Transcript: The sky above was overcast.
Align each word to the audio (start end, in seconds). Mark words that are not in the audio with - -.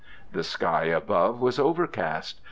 The 0.31 0.41
sky 0.43 0.85
above 0.85 1.39
was 1.39 1.59
overcast. 1.59 2.39